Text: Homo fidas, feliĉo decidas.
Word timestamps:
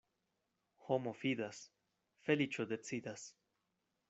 Homo 0.87 1.13
fidas, 1.19 1.59
feliĉo 2.29 2.67
decidas. 2.73 3.29